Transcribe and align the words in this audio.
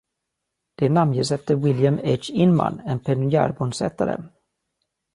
Det 0.77 0.89
namnges 0.89 1.31
efter 1.37 1.55
William 1.55 1.97
H. 1.97 2.31
Inman, 2.33 2.79
en 2.79 2.99
pionjärbosättare. 2.99 4.23